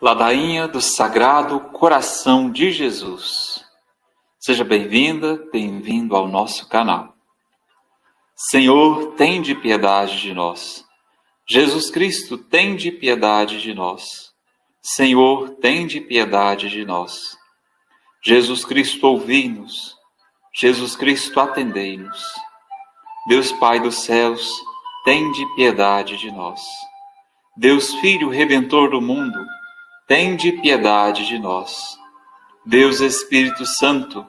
Ladainha 0.00 0.66
do 0.66 0.80
Sagrado 0.80 1.60
Coração 1.60 2.50
de 2.50 2.72
Jesus. 2.72 3.62
Seja 4.38 4.64
bem-vinda, 4.64 5.36
bem-vindo 5.52 6.16
ao 6.16 6.26
nosso 6.26 6.66
canal. 6.70 7.14
Senhor, 8.34 9.12
tem 9.16 9.42
de 9.42 9.54
piedade 9.54 10.18
de 10.22 10.32
nós. 10.32 10.86
Jesus 11.46 11.90
Cristo, 11.90 12.38
tem 12.38 12.76
de 12.76 12.90
piedade 12.90 13.60
de 13.60 13.74
nós. 13.74 14.32
Senhor, 14.80 15.50
tem 15.56 15.86
de 15.86 16.00
piedade 16.00 16.70
de 16.70 16.82
nós. 16.86 17.36
Jesus 18.24 18.64
Cristo, 18.64 19.06
ouvi-nos. 19.06 19.94
Jesus 20.54 20.96
Cristo, 20.96 21.38
atendei-nos. 21.38 22.24
Deus 23.28 23.52
Pai 23.52 23.78
dos 23.78 23.96
céus, 23.96 24.50
tem 25.04 25.30
de 25.32 25.44
piedade 25.56 26.16
de 26.16 26.30
nós. 26.30 26.62
Deus 27.54 27.92
Filho 27.96 28.30
Redentor 28.30 28.88
do 28.88 29.02
mundo, 29.02 29.38
tende 30.10 30.50
piedade 30.50 31.24
de 31.24 31.38
nós. 31.38 31.96
Deus 32.66 32.98
Espírito 32.98 33.64
Santo, 33.64 34.26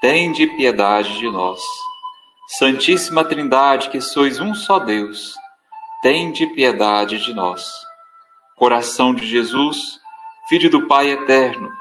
tende 0.00 0.46
piedade 0.46 1.18
de 1.18 1.28
nós. 1.28 1.60
Santíssima 2.46 3.24
Trindade, 3.24 3.90
que 3.90 4.00
sois 4.00 4.38
um 4.38 4.54
só 4.54 4.78
Deus, 4.78 5.34
tende 6.00 6.46
piedade 6.46 7.18
de 7.24 7.34
nós. 7.34 7.68
Coração 8.54 9.12
de 9.12 9.26
Jesus, 9.26 9.98
Filho 10.48 10.70
do 10.70 10.86
Pai 10.86 11.10
eterno, 11.10 11.72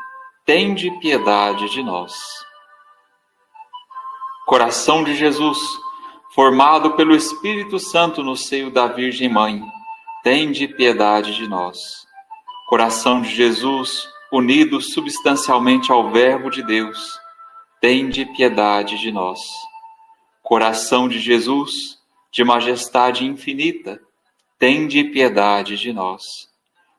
tende 0.43 0.89
piedade 0.99 1.69
de 1.69 1.83
nós. 1.83 2.15
Coração 4.47 5.03
de 5.03 5.13
Jesus, 5.13 5.59
formado 6.33 6.93
pelo 6.93 7.15
Espírito 7.15 7.77
Santo 7.77 8.23
no 8.23 8.35
seio 8.35 8.71
da 8.71 8.87
Virgem 8.87 9.29
Mãe, 9.29 9.61
tende 10.23 10.67
piedade 10.67 11.35
de 11.35 11.47
nós 11.47 12.04
Coração 12.75 13.21
de 13.21 13.33
Jesus, 13.33 14.05
unido 14.29 14.81
substancialmente 14.81 15.93
ao 15.93 16.11
Verbo 16.11 16.49
de 16.49 16.61
Deus, 16.61 17.17
tende 17.79 18.25
piedade 18.25 18.99
de 18.99 19.13
nós. 19.13 19.39
Coração 20.43 21.07
de 21.07 21.17
Jesus, 21.17 21.97
de 22.33 22.43
majestade 22.43 23.23
infinita, 23.23 24.01
tende 24.59 25.01
piedade 25.05 25.77
de 25.77 25.93
nós. 25.93 26.21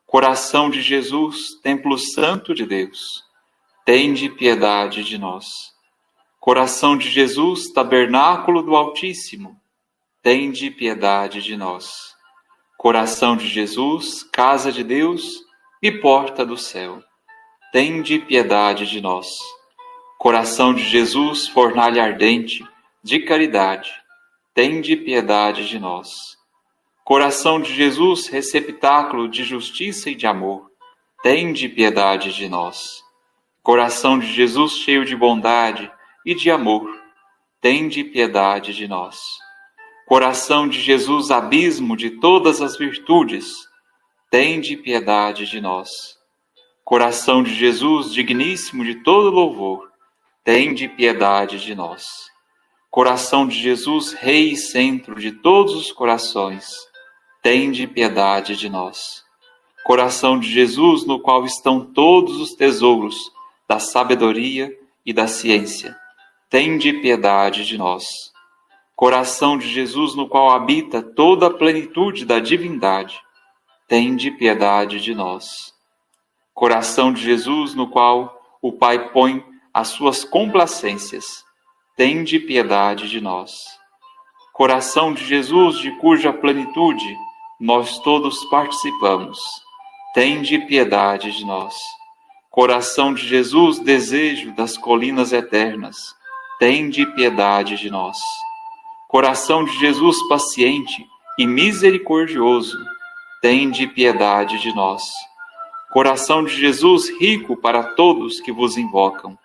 Coração 0.06 0.70
de 0.70 0.80
Jesus, 0.80 1.60
templo 1.62 1.98
santo 1.98 2.54
de 2.54 2.64
Deus, 2.64 3.22
tende 3.84 4.30
piedade 4.30 5.04
de 5.04 5.18
nós. 5.18 5.46
Coração 6.40 6.96
de 6.96 7.10
Jesus, 7.10 7.70
tabernáculo 7.70 8.62
do 8.62 8.74
Altíssimo, 8.74 9.60
tende 10.22 10.70
piedade 10.70 11.42
de 11.42 11.54
nós. 11.54 12.16
Coração 12.78 13.36
de 13.36 13.46
Jesus, 13.46 14.22
casa 14.22 14.72
de 14.72 14.82
Deus, 14.82 15.44
e 15.82 15.92
porta 15.92 16.44
do 16.44 16.56
céu, 16.56 17.02
tende 17.72 18.18
piedade 18.18 18.86
de 18.86 19.00
nós. 19.00 19.28
Coração 20.18 20.72
de 20.72 20.82
Jesus, 20.82 21.46
fornalha 21.48 22.02
ardente, 22.02 22.66
de 23.02 23.20
caridade, 23.20 23.90
tende 24.54 24.96
piedade 24.96 25.68
de 25.68 25.78
nós. 25.78 26.36
Coração 27.04 27.60
de 27.60 27.72
Jesus, 27.74 28.26
receptáculo 28.26 29.28
de 29.28 29.44
justiça 29.44 30.10
e 30.10 30.14
de 30.14 30.26
amor, 30.26 30.70
tende 31.22 31.68
piedade 31.68 32.32
de 32.32 32.48
nós. 32.48 33.04
Coração 33.62 34.18
de 34.18 34.32
Jesus, 34.32 34.78
cheio 34.78 35.04
de 35.04 35.14
bondade 35.14 35.90
e 36.24 36.34
de 36.34 36.50
amor, 36.50 36.88
tende 37.60 38.02
piedade 38.02 38.74
de 38.74 38.88
nós. 38.88 39.20
Coração 40.06 40.68
de 40.68 40.80
Jesus, 40.80 41.30
abismo 41.30 41.96
de 41.96 42.10
todas 42.10 42.62
as 42.62 42.76
virtudes, 42.76 43.54
tende 44.30 44.76
piedade 44.76 45.46
de 45.46 45.60
nós. 45.60 46.16
Coração 46.84 47.42
de 47.42 47.54
Jesus, 47.54 48.12
digníssimo 48.12 48.84
de 48.84 48.96
todo 48.96 49.30
louvor, 49.30 49.90
tende 50.44 50.88
piedade 50.88 51.58
de 51.60 51.74
nós. 51.74 52.04
Coração 52.90 53.46
de 53.46 53.58
Jesus, 53.58 54.12
Rei 54.12 54.52
e 54.52 54.56
centro 54.56 55.16
de 55.16 55.32
todos 55.32 55.74
os 55.74 55.92
corações, 55.92 56.66
tende 57.42 57.86
piedade 57.86 58.56
de 58.56 58.68
nós. 58.68 59.24
Coração 59.84 60.38
de 60.38 60.50
Jesus, 60.50 61.04
no 61.04 61.20
qual 61.20 61.44
estão 61.44 61.80
todos 61.80 62.40
os 62.40 62.54
tesouros 62.54 63.16
da 63.68 63.78
sabedoria 63.78 64.76
e 65.04 65.12
da 65.12 65.28
ciência, 65.28 65.96
tende 66.50 66.92
piedade 66.92 67.64
de 67.64 67.78
nós. 67.78 68.04
Coração 68.96 69.58
de 69.58 69.68
Jesus, 69.68 70.14
no 70.14 70.28
qual 70.28 70.50
habita 70.50 71.02
toda 71.02 71.48
a 71.48 71.50
plenitude 71.50 72.24
da 72.24 72.40
divindade, 72.40 73.20
tende 73.88 74.30
piedade 74.30 75.00
de 75.00 75.14
nós. 75.14 75.74
Coração 76.52 77.12
de 77.12 77.22
Jesus, 77.22 77.74
no 77.74 77.88
qual 77.88 78.40
o 78.60 78.72
Pai 78.72 79.10
põe 79.10 79.44
as 79.72 79.88
suas 79.88 80.24
complacências, 80.24 81.44
tende 81.96 82.38
piedade 82.38 83.08
de 83.08 83.20
nós. 83.20 83.52
Coração 84.52 85.12
de 85.12 85.24
Jesus, 85.24 85.78
de 85.78 85.90
cuja 85.98 86.32
plenitude 86.32 87.16
nós 87.60 87.98
todos 88.00 88.44
participamos, 88.46 89.38
tende 90.14 90.58
piedade 90.66 91.30
de 91.30 91.44
nós. 91.44 91.74
Coração 92.50 93.12
de 93.12 93.26
Jesus, 93.26 93.78
desejo 93.78 94.52
das 94.54 94.76
colinas 94.78 95.32
eternas, 95.32 95.96
tende 96.58 97.04
piedade 97.14 97.76
de 97.76 97.90
nós. 97.90 98.18
Coração 99.08 99.64
de 99.64 99.78
Jesus, 99.78 100.16
paciente 100.26 101.06
e 101.38 101.46
misericordioso, 101.46 102.76
tende 103.40 103.86
piedade 103.86 104.58
de 104.60 104.74
nós. 104.74 105.02
Coração 105.92 106.44
de 106.44 106.54
Jesus, 106.54 107.08
rico 107.20 107.56
para 107.56 107.82
todos 107.82 108.40
que 108.40 108.50
vos 108.50 108.76
invocam, 108.76 109.38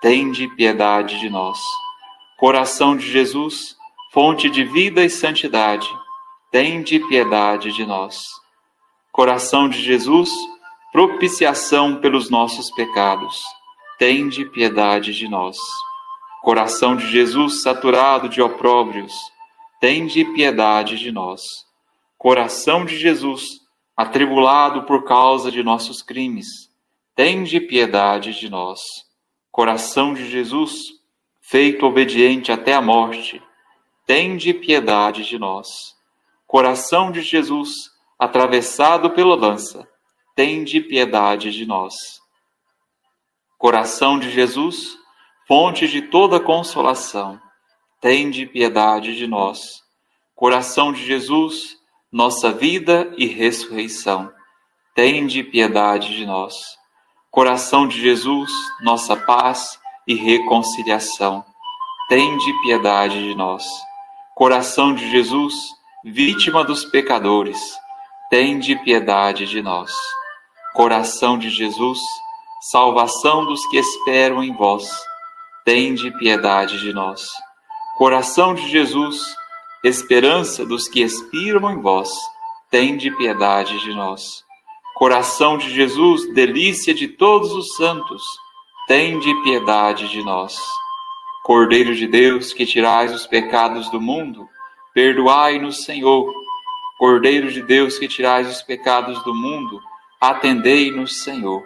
tende 0.00 0.48
piedade 0.48 1.20
de 1.20 1.28
nós. 1.28 1.58
Coração 2.38 2.96
de 2.96 3.10
Jesus, 3.10 3.76
fonte 4.12 4.48
de 4.50 4.64
vida 4.64 5.04
e 5.04 5.10
santidade, 5.10 5.88
tende 6.50 6.98
piedade 6.98 7.72
de 7.72 7.86
nós. 7.86 8.22
Coração 9.12 9.68
de 9.68 9.80
Jesus, 9.82 10.30
propiciação 10.92 11.96
pelos 11.96 12.30
nossos 12.30 12.70
pecados, 12.72 13.42
tende 13.98 14.44
piedade 14.46 15.14
de 15.14 15.28
nós. 15.28 15.56
Coração 16.42 16.96
de 16.96 17.06
Jesus, 17.10 17.62
saturado 17.62 18.28
de 18.28 18.42
opróbrios, 18.42 19.14
tende 19.80 20.24
piedade 20.24 20.98
de 20.98 21.12
nós 21.12 21.64
Coração 22.24 22.86
de 22.86 22.96
Jesus, 22.96 23.44
atribulado 23.94 24.84
por 24.84 25.04
causa 25.04 25.50
de 25.52 25.62
nossos 25.62 26.00
crimes, 26.00 26.46
tende 27.14 27.60
piedade 27.60 28.32
de 28.32 28.48
nós. 28.48 28.80
Coração 29.52 30.14
de 30.14 30.30
Jesus, 30.30 30.72
feito 31.42 31.84
obediente 31.84 32.50
até 32.50 32.72
a 32.72 32.80
morte, 32.80 33.42
tende 34.06 34.54
piedade 34.54 35.22
de 35.22 35.38
nós. 35.38 35.68
Coração 36.46 37.12
de 37.12 37.20
Jesus, 37.20 37.70
atravessado 38.18 39.10
pela 39.10 39.34
lança, 39.34 39.86
tende 40.34 40.80
piedade 40.80 41.50
de 41.50 41.66
nós. 41.66 41.92
Coração 43.58 44.18
de 44.18 44.30
Jesus, 44.30 44.96
fonte 45.46 45.86
de 45.86 46.00
toda 46.00 46.40
consolação, 46.40 47.38
tende 48.00 48.46
piedade 48.46 49.14
de 49.14 49.26
nós. 49.26 49.82
Coração 50.34 50.90
de 50.90 51.04
Jesus, 51.04 51.83
nossa 52.14 52.52
vida 52.52 53.12
e 53.18 53.26
ressurreição. 53.26 54.30
Tende 54.94 55.42
piedade 55.42 56.16
de 56.16 56.24
nós. 56.24 56.54
Coração 57.28 57.88
de 57.88 58.00
Jesus, 58.00 58.52
nossa 58.82 59.16
paz 59.16 59.80
e 60.06 60.14
reconciliação. 60.14 61.44
Tende 62.08 62.52
piedade 62.62 63.20
de 63.20 63.34
nós. 63.34 63.64
Coração 64.36 64.94
de 64.94 65.10
Jesus, 65.10 65.56
vítima 66.04 66.62
dos 66.62 66.84
pecadores. 66.84 67.76
Tende 68.30 68.76
piedade 68.84 69.48
de 69.48 69.60
nós. 69.60 69.92
Coração 70.72 71.36
de 71.36 71.50
Jesus, 71.50 71.98
salvação 72.70 73.44
dos 73.44 73.66
que 73.66 73.76
esperam 73.76 74.40
em 74.40 74.54
vós. 74.54 74.88
Tende 75.64 76.12
piedade 76.12 76.78
de 76.78 76.92
nós. 76.92 77.28
Coração 77.98 78.54
de 78.54 78.68
Jesus, 78.68 79.34
esperança 79.84 80.64
dos 80.64 80.88
que 80.88 81.02
expiram 81.02 81.70
em 81.70 81.78
vós, 81.78 82.08
tende 82.70 83.10
piedade 83.10 83.78
de 83.80 83.94
nós. 83.94 84.42
Coração 84.94 85.58
de 85.58 85.68
Jesus, 85.68 86.32
delícia 86.32 86.94
de 86.94 87.06
todos 87.06 87.52
os 87.52 87.76
santos, 87.76 88.22
tende 88.88 89.28
piedade 89.42 90.08
de 90.08 90.24
nós. 90.24 90.56
Cordeiro 91.44 91.94
de 91.94 92.06
Deus, 92.06 92.54
que 92.54 92.64
tirais 92.64 93.12
os 93.12 93.26
pecados 93.26 93.90
do 93.90 94.00
mundo, 94.00 94.48
perdoai-nos, 94.94 95.84
Senhor. 95.84 96.32
Cordeiro 96.98 97.52
de 97.52 97.60
Deus, 97.60 97.98
que 97.98 98.08
tirais 98.08 98.48
os 98.48 98.62
pecados 98.62 99.22
do 99.22 99.34
mundo, 99.34 99.78
atendei-nos, 100.18 101.22
Senhor. 101.22 101.62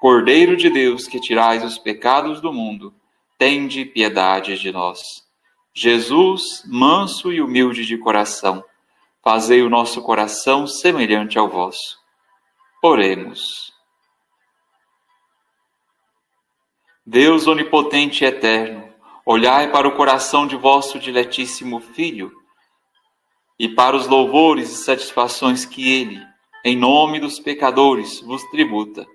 Cordeiro 0.00 0.56
de 0.56 0.70
Deus, 0.70 1.06
que 1.06 1.20
tirais 1.20 1.62
os 1.62 1.76
pecados 1.76 2.40
do 2.40 2.54
mundo, 2.54 2.94
tende 3.36 3.84
piedade 3.84 4.58
de 4.58 4.72
nós. 4.72 5.28
Jesus, 5.72 6.64
manso 6.66 7.32
e 7.32 7.40
humilde 7.40 7.86
de 7.86 7.96
coração, 7.96 8.64
fazei 9.22 9.62
o 9.62 9.70
nosso 9.70 10.02
coração 10.02 10.66
semelhante 10.66 11.38
ao 11.38 11.48
vosso. 11.48 11.98
Oremos. 12.82 13.72
Deus 17.06 17.46
onipotente 17.46 18.24
e 18.24 18.26
eterno, 18.26 18.92
olhai 19.24 19.70
para 19.70 19.86
o 19.86 19.94
coração 19.94 20.46
de 20.46 20.56
vosso 20.56 20.98
diletíssimo 20.98 21.80
Filho 21.80 22.32
e 23.58 23.68
para 23.68 23.96
os 23.96 24.06
louvores 24.06 24.70
e 24.70 24.84
satisfações 24.84 25.64
que 25.64 25.88
ele, 25.88 26.20
em 26.64 26.76
nome 26.76 27.20
dos 27.20 27.38
pecadores, 27.38 28.20
vos 28.20 28.42
tributa. 28.50 29.06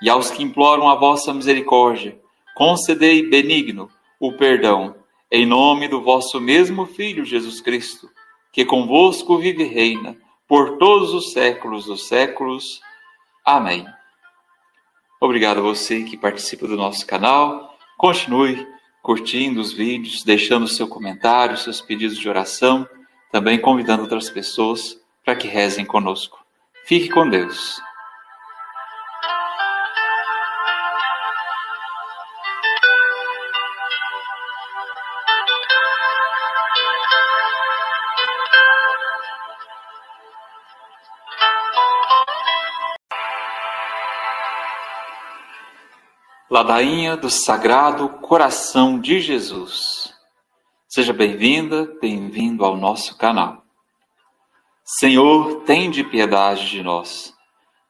E 0.00 0.08
aos 0.08 0.30
que 0.30 0.42
imploram 0.42 0.88
a 0.88 0.94
vossa 0.94 1.34
misericórdia, 1.34 2.18
concedei 2.54 3.28
benigno 3.28 3.90
o 4.18 4.32
perdão, 4.32 5.01
em 5.34 5.46
nome 5.46 5.88
do 5.88 6.02
vosso 6.02 6.38
mesmo 6.38 6.84
Filho 6.84 7.24
Jesus 7.24 7.58
Cristo, 7.62 8.10
que 8.52 8.66
convosco 8.66 9.38
vive 9.38 9.64
e 9.64 9.66
reina 9.66 10.14
por 10.46 10.76
todos 10.76 11.14
os 11.14 11.32
séculos 11.32 11.86
dos 11.86 12.06
séculos. 12.06 12.82
Amém. 13.42 13.86
Obrigado 15.18 15.60
a 15.60 15.62
você 15.62 16.02
que 16.02 16.18
participa 16.18 16.68
do 16.68 16.76
nosso 16.76 17.06
canal. 17.06 17.74
Continue 17.96 18.66
curtindo 19.02 19.58
os 19.58 19.72
vídeos, 19.72 20.22
deixando 20.22 20.68
seu 20.68 20.86
comentário, 20.86 21.56
seus 21.56 21.80
pedidos 21.80 22.18
de 22.18 22.28
oração, 22.28 22.86
também 23.32 23.58
convidando 23.58 24.02
outras 24.02 24.28
pessoas 24.28 25.00
para 25.24 25.34
que 25.34 25.48
rezem 25.48 25.86
conosco. 25.86 26.44
Fique 26.84 27.08
com 27.08 27.26
Deus. 27.26 27.80
Ladainha 46.52 47.16
do 47.16 47.30
Sagrado 47.30 48.10
Coração 48.10 49.00
de 49.00 49.22
Jesus. 49.22 50.12
Seja 50.86 51.10
bem-vinda, 51.10 51.90
bem-vindo 51.98 52.62
ao 52.62 52.76
nosso 52.76 53.16
canal. 53.16 53.64
Senhor, 54.84 55.62
tem 55.62 55.90
de 55.90 56.04
piedade 56.04 56.68
de 56.68 56.82
nós. 56.82 57.32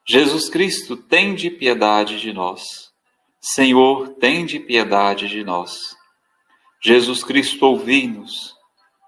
Jesus 0.06 0.48
Cristo, 0.48 0.96
tem 0.96 1.34
de 1.34 1.50
piedade 1.50 2.20
de 2.20 2.32
nós. 2.32 2.92
Senhor, 3.40 4.10
tem 4.20 4.46
de 4.46 4.60
piedade 4.60 5.26
de 5.26 5.42
nós. 5.42 5.96
Jesus 6.80 7.24
Cristo, 7.24 7.66
ouvi-nos. 7.66 8.54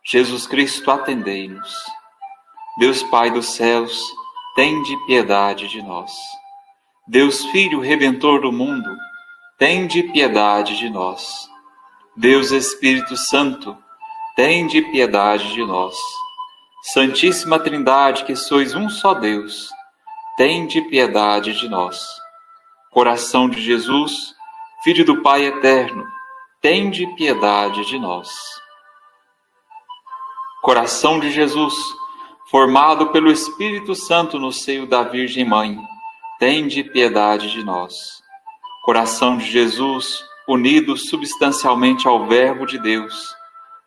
Jesus 0.05 0.49
Cristo, 0.49 0.91
atendei-nos. 0.91 1.77
Deus 2.81 3.05
Pai 3.05 3.31
dos 3.31 3.51
céus, 3.51 4.03
tem 4.57 4.83
de 4.83 4.97
piedade 5.07 5.69
de 5.69 5.81
nós. 5.81 6.11
Deus 7.07 7.45
Filho 7.53 7.79
Redentor 7.79 8.41
do 8.41 8.51
mundo, 8.51 8.91
tende 9.57 10.03
piedade 10.03 10.77
de 10.77 10.91
nós. 10.91 11.49
Deus 12.17 12.51
Espírito 12.51 13.17
Santo, 13.17 13.77
tende 14.35 14.83
piedade 14.83 15.53
de 15.53 15.65
nós. 15.65 15.97
Santíssima 16.93 17.59
Trindade, 17.59 18.25
que 18.25 18.35
sois 18.35 18.75
um 18.75 18.89
só 18.89 19.15
Deus, 19.15 19.69
tende 20.37 20.81
piedade 20.83 21.55
de 21.55 21.69
nós. 21.69 22.05
Coração 22.91 23.49
de 23.49 23.61
Jesus, 23.61 24.35
Filho 24.83 25.05
do 25.05 25.23
Pai 25.23 25.45
eterno, 25.45 26.05
tende 26.61 27.07
piedade 27.15 27.87
de 27.87 27.99
nós. 27.99 28.31
Coração 30.63 31.21
de 31.21 31.31
Jesus, 31.31 31.75
formado 32.51 33.11
pelo 33.11 33.31
Espírito 33.31 33.95
Santo 33.95 34.39
no 34.39 34.51
seio 34.51 34.87
da 34.87 35.05
Virgem 35.05 35.45
Mãe, 35.45 35.79
tende 36.39 36.83
piedade 36.83 37.51
de 37.53 37.65
nós 37.65 38.24
Coração 38.85 39.39
de 39.39 39.47
Jesus, 39.47 40.23
unido 40.47 40.95
substancialmente 40.95 42.07
ao 42.07 42.27
Verbo 42.27 42.67
de 42.67 42.79
Deus, 42.79 43.35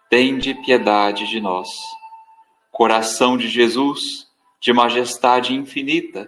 tende 0.09 0.55
piedade 0.55 1.27
de 1.27 1.39
nós. 1.39 1.69
Coração 2.71 3.38
de 3.38 3.47
Jesus, 3.47 4.25
de 4.59 4.73
majestade 4.73 5.53
infinita, 5.53 6.27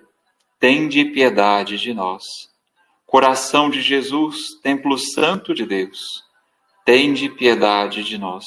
tende 0.60 1.04
piedade 1.04 1.80
de 1.80 1.96
nós. 1.96 2.24
Coração 3.08 3.72
de 3.72 3.82
Jesus, 3.82 4.60
templo 4.62 5.00
santo 5.00 5.56
de 5.56 5.66
Deus, 5.66 6.24
tende 6.86 7.28
piedade 7.28 8.04
de 8.04 8.20
nós. 8.20 8.46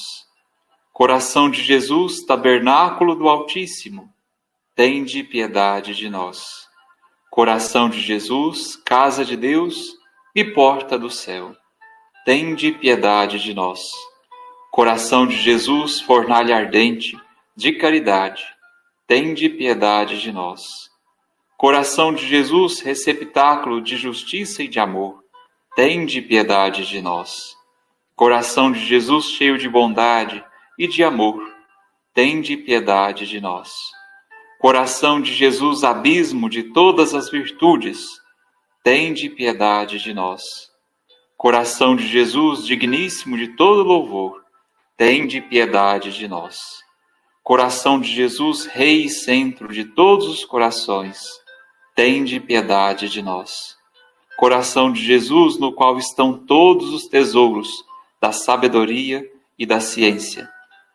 Coração 0.92 1.50
de 1.50 1.64
Jesus, 1.64 2.24
tabernáculo 2.24 3.16
do 3.16 3.28
Altíssimo, 3.28 4.08
tende 4.76 5.24
piedade 5.24 5.96
de 5.96 6.08
nós. 6.08 6.68
Coração 7.28 7.90
de 7.90 8.00
Jesus, 8.00 8.76
casa 8.76 9.24
de 9.24 9.36
Deus, 9.36 10.00
e 10.34 10.42
porta 10.44 10.98
do 10.98 11.10
céu, 11.10 11.54
tende 12.24 12.72
piedade 12.72 13.38
de 13.38 13.52
nós. 13.52 13.90
Coração 14.70 15.26
de 15.26 15.36
Jesus, 15.36 16.00
fornalha 16.00 16.56
ardente, 16.56 17.18
de 17.54 17.72
caridade, 17.72 18.42
tende 19.06 19.46
piedade 19.50 20.22
de 20.22 20.32
nós. 20.32 20.90
Coração 21.58 22.14
de 22.14 22.26
Jesus, 22.26 22.80
receptáculo 22.80 23.82
de 23.82 23.96
justiça 23.96 24.62
e 24.62 24.68
de 24.68 24.80
amor, 24.80 25.22
tende 25.76 26.22
piedade 26.22 26.86
de 26.86 27.02
nós. 27.02 27.54
Coração 28.16 28.72
de 28.72 28.80
Jesus, 28.80 29.26
cheio 29.26 29.58
de 29.58 29.68
bondade 29.68 30.42
e 30.78 30.88
de 30.88 31.04
amor, 31.04 31.42
tende 32.14 32.56
piedade 32.56 33.26
de 33.26 33.38
nós. 33.38 33.70
Coração 34.58 35.20
de 35.20 35.34
Jesus, 35.34 35.84
abismo 35.84 36.48
de 36.48 36.62
todas 36.62 37.14
as 37.14 37.30
virtudes, 37.30 38.21
tende 38.82 39.30
piedade 39.30 40.00
de 40.00 40.12
nós. 40.12 40.42
Coração 41.36 41.94
de 41.94 42.04
Jesus, 42.04 42.66
digníssimo 42.66 43.36
de 43.36 43.48
todo 43.56 43.86
louvor, 43.86 44.44
tende 44.96 45.40
piedade 45.40 46.12
de 46.12 46.26
nós. 46.26 46.82
Coração 47.44 48.00
de 48.00 48.12
Jesus, 48.12 48.66
Rei 48.66 49.04
e 49.04 49.08
centro 49.08 49.72
de 49.72 49.84
todos 49.84 50.26
os 50.26 50.44
corações, 50.44 51.20
tende 51.94 52.40
piedade 52.40 53.08
de 53.08 53.22
nós. 53.22 53.76
Coração 54.36 54.92
de 54.92 55.00
Jesus, 55.00 55.58
no 55.58 55.72
qual 55.72 55.96
estão 55.96 56.36
todos 56.36 56.92
os 56.92 57.06
tesouros 57.06 57.84
da 58.20 58.32
sabedoria 58.32 59.24
e 59.56 59.64
da 59.64 59.78
ciência, 59.78 60.48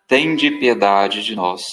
tende 0.05 0.51
piedade 0.51 1.23
de 1.23 1.35
nós. 1.37 1.63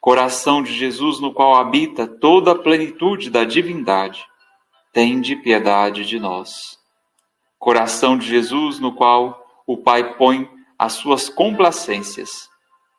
Coração 0.00 0.62
de 0.62 0.72
Jesus, 0.72 1.18
no 1.18 1.32
qual 1.32 1.56
habita 1.56 2.06
toda 2.06 2.52
a 2.52 2.58
plenitude 2.58 3.30
da 3.30 3.42
divindade, 3.42 4.24
tende 4.94 5.34
piedade 5.34 6.06
de 6.06 6.20
nós. 6.20 6.78
Coração 7.58 8.16
de 8.16 8.28
Jesus, 8.28 8.78
no 8.78 8.94
qual 8.94 9.44
o 9.66 9.76
Pai 9.76 10.14
põe 10.14 10.48
as 10.78 10.92
suas 10.92 11.28
complacências, 11.28 12.48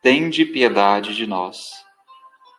tende 0.04 0.44
piedade 0.44 1.16
de 1.16 1.26
nós. 1.26 1.58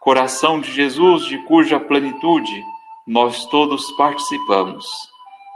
Coração 0.00 0.59
de 0.59 0.73
Jesus, 0.73 1.26
de 1.26 1.37
cuja 1.45 1.78
plenitude 1.78 2.64
nós 3.07 3.45
todos 3.47 3.93
participamos, 3.93 4.87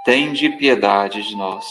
tende 0.05 0.51
piedade 0.51 1.27
de 1.27 1.35
nós. 1.35 1.65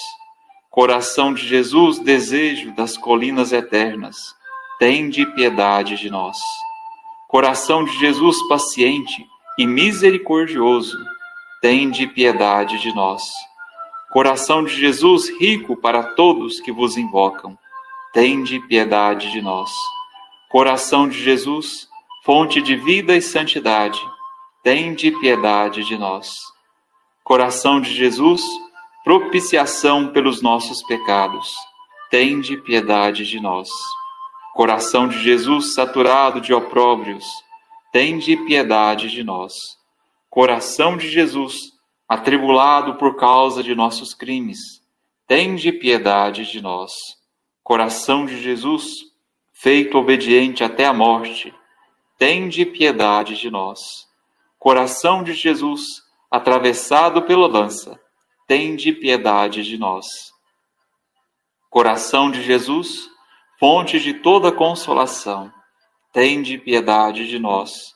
Coração 0.71 1.31
de 1.31 1.47
Jesus, 1.47 1.99
desejo 1.99 2.73
das 2.73 2.97
colinas 2.97 3.51
eternas, 3.51 4.17
tende 4.79 5.27
piedade 5.35 5.95
de 5.95 6.09
nós. 6.09 6.37
Coração 7.27 7.83
de 7.83 7.95
Jesus, 7.99 8.41
paciente 8.47 9.27
e 9.59 9.67
misericordioso, 9.67 10.97
tende 11.61 12.07
piedade 12.07 12.79
de 12.79 12.93
nós. 12.95 13.21
Coração 14.11 14.63
de 14.63 14.73
Jesus, 14.73 15.29
rico 15.39 15.75
para 15.75 16.03
todos 16.15 16.59
que 16.59 16.71
vos 16.71 16.97
invocam, 16.97 17.57
tende 18.13 18.59
piedade 18.61 19.31
de 19.31 19.41
nós. 19.41 19.69
Coração 20.49 21.07
de 21.07 21.21
Jesus, 21.21 21.87
fonte 22.23 22.61
de 22.61 22.75
vida 22.75 23.15
e 23.15 23.21
santidade, 23.21 23.99
tende 24.63 25.11
piedade 25.11 25.83
de 25.83 25.97
nós. 25.97 26.33
Coração 27.23 27.81
de 27.81 27.93
Jesus, 27.93 28.41
propiciação 29.03 30.07
pelos 30.07 30.41
nossos 30.41 30.81
pecados, 30.83 31.53
tende 32.09 32.55
piedade 32.57 33.25
de 33.25 33.39
nós. 33.39 33.69
Coração 34.53 35.07
de 35.07 35.21
Jesus, 35.21 35.73
saturado 35.73 36.39
de 36.39 36.53
opróbrios, 36.53 37.25
tende 37.91 38.35
piedade 38.37 39.09
de 39.09 39.23
nós 39.23 39.78
Coração 40.29 40.95
de 40.95 41.09
Jesus, 41.09 41.55
atribulado 42.07 42.95
por 42.95 43.15
causa 43.15 43.63
de 43.63 43.73
nossos 43.73 44.13
crimes, 44.13 44.59
tende 45.27 45.71
piedade 45.71 46.45
de 46.45 46.61
nós. 46.61 46.91
Coração 47.63 48.25
de 48.25 48.39
Jesus, 48.41 48.83
feito 49.53 49.97
obediente 49.97 50.63
até 50.63 50.85
a 50.85 50.93
morte, 50.93 51.53
tende 52.17 52.65
piedade 52.65 53.37
de 53.37 53.49
nós. 53.49 53.79
Coração 54.59 55.23
de 55.23 55.33
Jesus, 55.33 55.83
atravessado 56.29 57.23
pela 57.23 57.47
lança, 57.47 57.99
tende 58.47 58.91
piedade 58.91 59.63
de 59.63 59.77
nós. 59.77 60.05
Coração 61.69 62.29
de 62.29 62.43
Jesus, 62.43 63.09
fonte 63.59 63.99
de 63.99 64.13
toda 64.13 64.51
consolação, 64.51 65.51
tende 66.11 66.57
piedade 66.57 67.27
de 67.27 67.39
nós. 67.39 67.95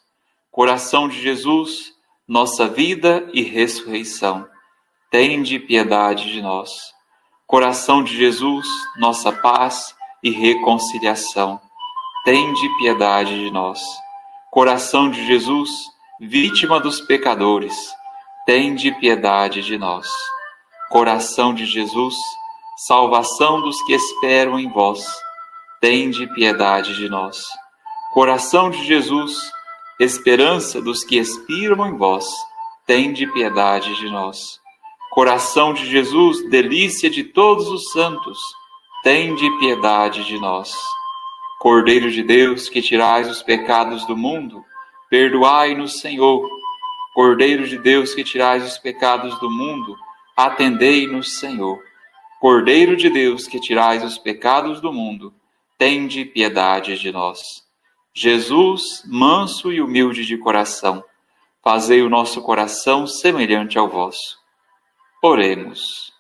Coração 0.52 1.08
de 1.08 1.20
Jesus, 1.22 1.93
nossa 2.28 2.68
vida 2.68 3.28
e 3.34 3.42
ressurreição. 3.42 4.48
Tende 5.12 5.60
piedade 5.60 6.32
de 6.32 6.42
nós. 6.42 6.72
Coração 7.46 8.04
de 8.04 8.16
Jesus, 8.16 8.66
nossa 8.98 9.32
paz 9.32 9.94
e 10.24 10.32
reconciliação, 10.32 11.60
tende 12.24 12.68
piedade 12.78 13.38
de 13.38 13.52
nós. 13.52 13.80
Coração 14.50 15.10
de 15.10 15.26
Jesus, 15.28 15.70
vítima 16.20 16.80
dos 16.80 17.02
pecadores, 17.02 17.94
tende 18.46 18.92
piedade 18.94 19.62
de 19.62 19.78
nós. 19.78 20.08
Coração 20.90 21.54
de 21.54 21.66
Jesus, 21.66 22.16
salvação 22.78 23.62
dos 23.62 23.82
que 23.84 23.94
esperam 23.94 24.58
em 24.58 24.70
vós, 24.70 25.06
tende 25.82 26.26
piedade 26.34 26.96
de 26.96 27.10
nós. 27.10 27.44
Coração 28.14 28.70
de 28.70 28.84
Jesus, 28.86 29.52
esperança 30.04 30.82
dos 30.82 31.04
que 31.04 31.18
expiram 31.18 31.86
em 31.88 31.98
vós, 31.98 32.26
tende 32.86 33.26
piedade 33.28 33.96
de 33.96 34.10
nós. 34.10 34.60
Coração 35.12 35.74
de 35.74 35.86
Jesus, 35.86 36.50
delícia 36.50 37.10
de 37.10 37.24
todos 37.24 37.68
os 37.70 37.92
santos, 37.92 38.40
tende 39.04 39.50
piedade 39.60 40.26
de 40.26 40.40
nós. 40.40 40.76
Cordeiro 41.60 42.12
de 42.12 42.24
Deus, 42.24 42.68
que 42.68 42.82
tirais 42.82 43.30
os 43.30 43.42
pecados 43.42 44.06
do 44.06 44.18
mundo, 44.18 44.64
perdoai-nos, 45.10 46.00
Senhor. 46.00 46.50
Cordeiro 47.14 47.68
de 47.68 47.78
Deus, 47.78 48.14
que 48.14 48.24
tirais 48.24 48.66
os 48.66 48.78
pecados 48.78 49.40
do 49.40 49.50
mundo, 49.50 49.96
atendei-nos, 50.36 51.40
Senhor. 51.40 51.80
Cordeiro 52.42 52.98
de 52.98 53.10
Deus, 53.10 53.48
que 53.48 53.60
tirais 53.60 54.04
os 54.04 54.18
pecados 54.18 54.82
do 54.82 54.92
mundo, 54.92 55.34
tende 55.78 56.26
piedade 56.26 57.00
de 57.00 57.12
nós. 57.12 57.63
Jesus, 58.14 59.04
manso 59.06 59.72
e 59.72 59.82
humilde 59.82 60.24
de 60.24 60.38
coração, 60.38 61.04
fazei 61.64 62.02
o 62.04 62.10
nosso 62.10 62.42
coração 62.42 63.08
semelhante 63.08 63.78
ao 63.78 63.90
vosso. 63.90 64.38
Oremos. 65.22 66.14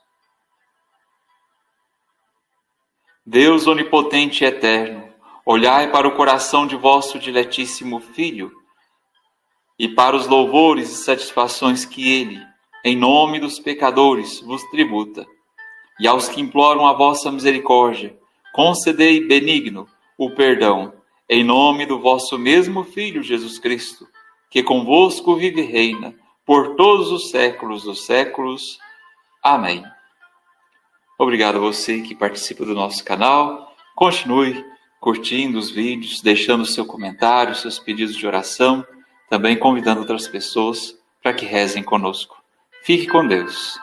Deus 3.25 3.67
onipotente 3.67 4.43
e 4.43 4.47
eterno, 4.47 5.07
olhai 5.45 5.91
para 5.91 6.07
o 6.07 6.15
coração 6.15 6.65
de 6.65 6.75
vosso 6.75 7.19
diletíssimo 7.19 7.99
Filho 7.99 8.51
e 9.77 9.87
para 9.87 10.15
os 10.15 10.27
louvores 10.27 10.89
e 10.89 11.03
satisfações 11.03 11.85
que 11.85 12.11
ele, 12.11 12.41
em 12.83 12.97
nome 12.97 13.39
dos 13.39 13.59
pecadores, 13.59 14.41
vos 14.41 14.63
tributa 14.71 15.25
e 15.99 16.07
aos 16.07 16.27
que 16.27 16.41
imploram 16.41 16.87
a 16.87 16.93
vossa 16.93 17.31
misericórdia, 17.31 18.17
concedei 18.51 19.25
benigno 19.25 19.87
o 20.17 20.31
perdão, 20.31 20.93
em 21.29 21.43
nome 21.43 21.85
do 21.85 21.99
vosso 21.99 22.37
mesmo 22.37 22.83
Filho 22.83 23.23
Jesus 23.23 23.57
Cristo, 23.57 24.07
que 24.49 24.61
convosco 24.61 25.35
vive 25.35 25.61
e 25.61 25.65
reina 25.65 26.13
por 26.45 26.75
todos 26.75 27.11
os 27.11 27.29
séculos 27.29 27.83
dos 27.83 28.05
séculos. 28.05 28.77
Amém. 29.41 29.83
Obrigado 31.17 31.55
a 31.55 31.61
você 31.61 32.01
que 32.01 32.13
participa 32.13 32.65
do 32.65 32.75
nosso 32.75 33.03
canal. 33.03 33.73
Continue 33.95 34.63
curtindo 34.99 35.57
os 35.57 35.69
vídeos, 35.69 36.21
deixando 36.21 36.65
seu 36.65 36.85
comentário, 36.85 37.55
seus 37.55 37.79
pedidos 37.79 38.15
de 38.15 38.27
oração, 38.27 38.85
também 39.29 39.57
convidando 39.57 40.01
outras 40.01 40.27
pessoas 40.27 40.97
para 41.21 41.33
que 41.33 41.45
rezem 41.45 41.83
conosco. 41.83 42.37
Fique 42.83 43.07
com 43.07 43.25
Deus. 43.25 43.79